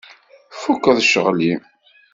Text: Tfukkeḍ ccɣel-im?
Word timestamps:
Tfukkeḍ 0.51 0.97
ccɣel-im? 1.05 1.61